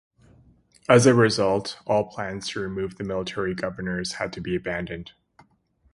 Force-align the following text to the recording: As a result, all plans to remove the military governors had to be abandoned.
As 0.89 1.05
a 1.05 1.13
result, 1.13 1.77
all 1.85 2.05
plans 2.09 2.47
to 2.49 2.59
remove 2.59 2.97
the 2.97 3.03
military 3.03 3.53
governors 3.53 4.13
had 4.13 4.33
to 4.33 4.41
be 4.41 4.55
abandoned. 4.55 5.11